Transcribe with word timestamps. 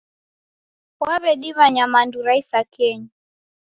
Wawediwa 1.01 1.65
nyamandu 1.75 2.17
ra 2.25 2.33
isakenyi 2.41 3.09